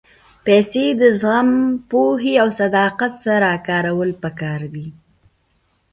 [0.45, 1.49] پېسې د زغم،
[1.89, 4.87] پوهې او صداقت سره کارول پکار دي.